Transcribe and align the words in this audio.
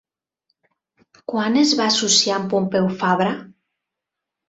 Quan 1.33 1.61
es 1.65 1.75
va 1.83 1.87
associar 1.91 2.41
amb 2.41 2.53
Pompeu 2.57 2.91
Fabra? 3.07 3.33